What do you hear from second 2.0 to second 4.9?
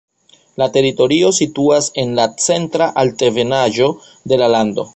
en la centra altebenaĵo de la lando.